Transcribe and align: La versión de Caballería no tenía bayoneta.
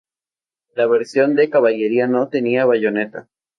La 0.73 0.87
versión 0.87 1.35
de 1.35 1.51
Caballería 1.51 2.07
no 2.07 2.27
tenía 2.27 2.65
bayoneta. 2.65 3.27